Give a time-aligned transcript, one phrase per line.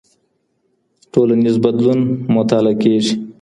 [1.11, 1.99] ټولنيز بدلون
[2.35, 3.13] مطالعه کيږي.